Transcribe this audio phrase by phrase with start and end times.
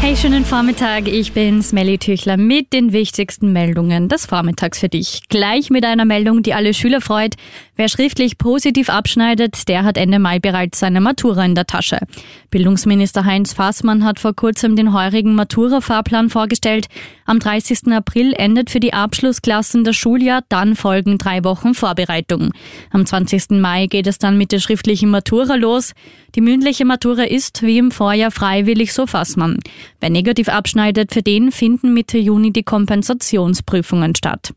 [0.00, 1.08] Hey, schönen Vormittag.
[1.08, 5.22] Ich bin Smelly Tüchler mit den wichtigsten Meldungen des Vormittags für dich.
[5.28, 7.34] Gleich mit einer Meldung, die alle Schüler freut.
[7.74, 11.98] Wer schriftlich positiv abschneidet, der hat Ende Mai bereits seine Matura in der Tasche.
[12.50, 16.86] Bildungsminister Heinz Fassmann hat vor kurzem den heurigen Matura-Fahrplan vorgestellt.
[17.26, 17.92] Am 30.
[17.92, 22.52] April endet für die Abschlussklassen das Schuljahr, dann folgen drei Wochen Vorbereitung.
[22.90, 23.50] Am 20.
[23.60, 25.92] Mai geht es dann mit der schriftlichen Matura los.
[26.34, 29.58] Die mündliche Matura ist, wie im Vorjahr, freiwillig, so Fassmann.
[30.00, 34.52] Wer negativ abschneidet, für den finden Mitte Juni die Kompensationsprüfungen statt.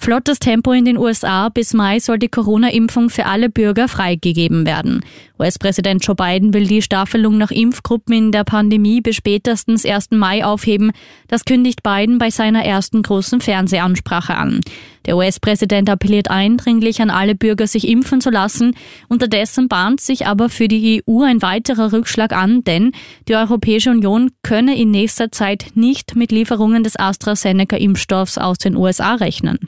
[0.00, 1.48] Flottes Tempo in den USA.
[1.48, 5.04] Bis Mai soll die Corona-Impfung für alle Bürger freigegeben werden.
[5.38, 10.12] US-Präsident Joe Biden will die Staffelung nach Impfgruppen in der Pandemie bis spätestens 1.
[10.12, 10.92] Mai aufheben.
[11.26, 14.60] Das kündigt Biden bei seiner ersten großen Fernsehansprache an.
[15.06, 18.74] Der US-Präsident appelliert eindringlich an alle Bürger, sich impfen zu lassen.
[19.08, 22.92] Unterdessen bahnt sich aber für die EU ein weiterer Rückschlag an, denn
[23.26, 29.14] die Europäische Union könne in nächster Zeit nicht mit Lieferungen des AstraZeneca-Impfstoffs aus den USA
[29.14, 29.67] rechnen.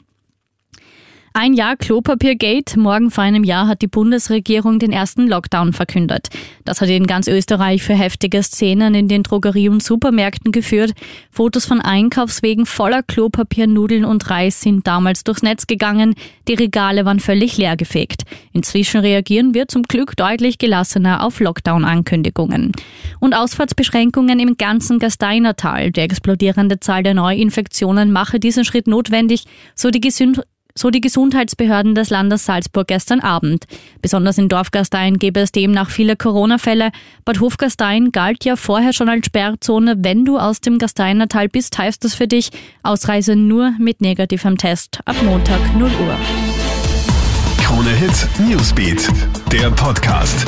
[1.33, 2.77] Ein Jahr Klopapiergate.
[2.77, 6.27] Morgen vor einem Jahr hat die Bundesregierung den ersten Lockdown verkündet.
[6.65, 10.91] Das hat in ganz Österreich für heftige Szenen in den Drogerie- und Supermärkten geführt.
[11.31, 16.15] Fotos von Einkaufswegen voller Klopapier, Nudeln und Reis sind damals durchs Netz gegangen.
[16.49, 18.23] Die Regale waren völlig leergefegt.
[18.51, 22.73] Inzwischen reagieren wir zum Glück deutlich gelassener auf Lockdown-Ankündigungen.
[23.21, 25.91] Und Ausfahrtsbeschränkungen im ganzen Gasteinertal.
[25.91, 30.41] Die explodierende Zahl der Neuinfektionen mache diesen Schritt notwendig, so die Gesund
[30.75, 33.65] so die Gesundheitsbehörden des Landes Salzburg gestern Abend.
[34.01, 36.91] Besonders in Dorfgastein gäbe es demnach viele Corona-Fälle.
[37.25, 39.95] Bad Hofgastein galt ja vorher schon als Sperrzone.
[39.99, 42.49] Wenn du aus dem Gasteinertal bist, heißt das für dich
[42.83, 46.17] Ausreise nur mit negativem Test ab Montag 0 Uhr.
[47.57, 49.07] Krone Hit Newsbeat,
[49.51, 50.45] der Podcast.